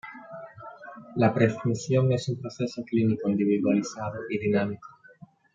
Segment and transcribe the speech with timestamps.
[1.15, 4.89] La prescripción es un proceso clínico individualizado y dinámico.